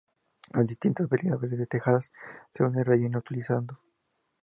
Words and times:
Hay 0.53 0.65
distintas 0.65 1.07
variedades 1.07 1.51
de 1.55 1.67
tejas, 1.67 2.11
según 2.49 2.75
el 2.75 2.85
relleno 2.85 3.19
utilizado. 3.19 3.79